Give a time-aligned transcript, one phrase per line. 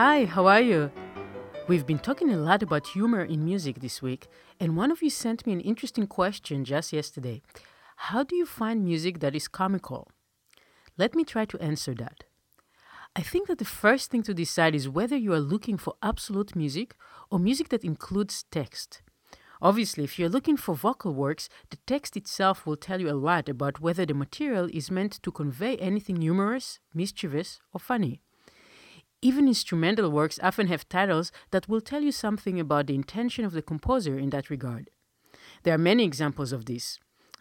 [0.00, 0.92] Hi, how are you?
[1.66, 4.28] We've been talking a lot about humor in music this week,
[4.60, 7.42] and one of you sent me an interesting question just yesterday.
[7.96, 10.06] How do you find music that is comical?
[10.96, 12.22] Let me try to answer that.
[13.16, 16.54] I think that the first thing to decide is whether you are looking for absolute
[16.54, 16.94] music
[17.28, 19.02] or music that includes text.
[19.60, 23.48] Obviously, if you're looking for vocal works, the text itself will tell you a lot
[23.48, 28.20] about whether the material is meant to convey anything humorous, mischievous, or funny.
[29.20, 33.52] Even instrumental works often have titles that will tell you something about the intention of
[33.52, 34.90] the composer in that regard.
[35.64, 37.00] There are many examples of this,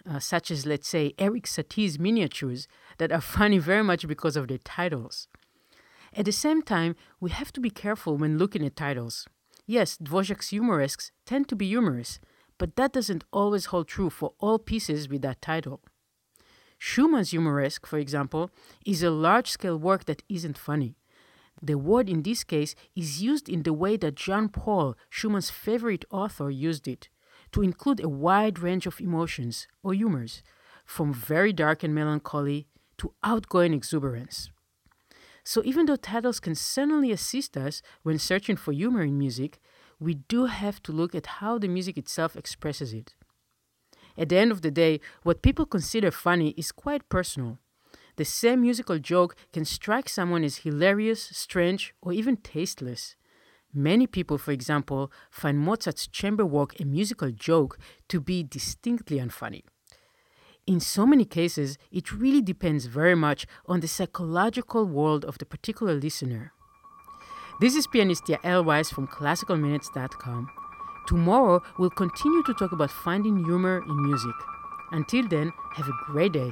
[0.09, 2.67] uh, such as, let's say, Erik Satie's miniatures,
[2.97, 5.27] that are funny very much because of their titles.
[6.13, 9.27] At the same time, we have to be careful when looking at titles.
[9.67, 12.19] Yes, Dvorak's humoresques tend to be humorous,
[12.57, 15.81] but that doesn't always hold true for all pieces with that title.
[16.79, 18.49] Schumann's humoresque, for example,
[18.85, 20.95] is a large scale work that isn't funny.
[21.61, 26.05] The word in this case is used in the way that Jean Paul, Schumann's favorite
[26.11, 27.09] author, used it
[27.51, 30.43] to include a wide range of emotions or humors,
[30.85, 34.49] from very dark and melancholy to outgoing exuberance.
[35.43, 39.59] So, even though titles can certainly assist us when searching for humor in music,
[39.99, 43.15] we do have to look at how the music itself expresses it.
[44.17, 47.59] At the end of the day, what people consider funny is quite personal.
[48.17, 53.15] The same musical joke can strike someone as hilarious, strange, or even tasteless.
[53.73, 57.77] Many people, for example, find Mozart's chamber work a musical joke
[58.09, 59.63] to be distinctly unfunny
[60.67, 65.45] in so many cases, it really depends very much on the psychological world of the
[65.45, 66.51] particular listener.
[67.61, 70.49] This is pianist Yael Weiss from classicalminutes.com.
[71.07, 74.35] Tomorrow, we'll continue to talk about finding humor in music.
[74.91, 76.51] Until then, have a great day.